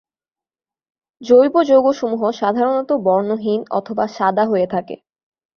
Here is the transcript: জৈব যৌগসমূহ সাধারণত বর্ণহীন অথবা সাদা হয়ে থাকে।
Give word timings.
জৈব 1.21 1.55
যৌগসমূহ 1.63 2.21
সাধারণত 2.31 2.89
বর্ণহীন 3.03 3.61
অথবা 3.71 4.05
সাদা 4.07 4.43
হয়ে 4.45 4.67
থাকে। 4.67 4.95